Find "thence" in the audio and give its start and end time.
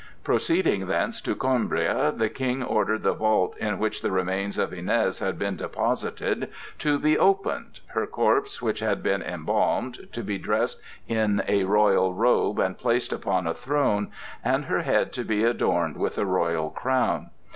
0.87-1.21